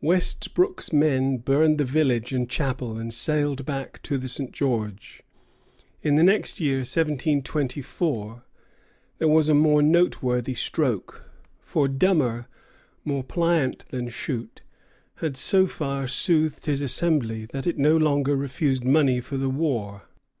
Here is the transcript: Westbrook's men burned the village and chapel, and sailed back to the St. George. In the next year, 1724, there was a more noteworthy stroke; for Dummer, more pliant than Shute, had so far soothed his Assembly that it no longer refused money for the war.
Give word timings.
Westbrook's 0.00 0.92
men 0.92 1.36
burned 1.36 1.78
the 1.78 1.84
village 1.84 2.32
and 2.32 2.50
chapel, 2.50 2.98
and 2.98 3.14
sailed 3.14 3.64
back 3.64 4.02
to 4.02 4.18
the 4.18 4.26
St. 4.26 4.50
George. 4.50 5.22
In 6.02 6.16
the 6.16 6.24
next 6.24 6.58
year, 6.58 6.78
1724, 6.78 8.42
there 9.18 9.28
was 9.28 9.48
a 9.48 9.54
more 9.54 9.80
noteworthy 9.80 10.54
stroke; 10.54 11.30
for 11.60 11.86
Dummer, 11.86 12.48
more 13.04 13.22
pliant 13.22 13.84
than 13.90 14.08
Shute, 14.08 14.62
had 15.18 15.36
so 15.36 15.68
far 15.68 16.08
soothed 16.08 16.66
his 16.66 16.82
Assembly 16.82 17.46
that 17.52 17.68
it 17.68 17.78
no 17.78 17.96
longer 17.96 18.34
refused 18.34 18.82
money 18.82 19.20
for 19.20 19.36
the 19.36 19.48
war. 19.48 20.08